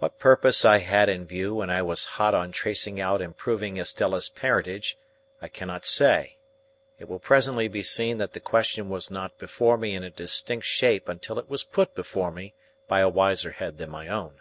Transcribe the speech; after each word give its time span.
What 0.00 0.18
purpose 0.18 0.64
I 0.64 0.78
had 0.78 1.08
in 1.08 1.26
view 1.28 1.54
when 1.54 1.70
I 1.70 1.80
was 1.80 2.04
hot 2.18 2.34
on 2.34 2.50
tracing 2.50 3.00
out 3.00 3.22
and 3.22 3.36
proving 3.36 3.76
Estella's 3.76 4.28
parentage, 4.28 4.98
I 5.40 5.46
cannot 5.46 5.84
say. 5.84 6.38
It 6.98 7.08
will 7.08 7.20
presently 7.20 7.68
be 7.68 7.84
seen 7.84 8.18
that 8.18 8.32
the 8.32 8.40
question 8.40 8.88
was 8.88 9.08
not 9.08 9.38
before 9.38 9.78
me 9.78 9.94
in 9.94 10.02
a 10.02 10.10
distinct 10.10 10.66
shape 10.66 11.08
until 11.08 11.38
it 11.38 11.48
was 11.48 11.62
put 11.62 11.94
before 11.94 12.32
me 12.32 12.54
by 12.88 12.98
a 12.98 13.08
wiser 13.08 13.52
head 13.52 13.78
than 13.78 13.90
my 13.90 14.08
own. 14.08 14.40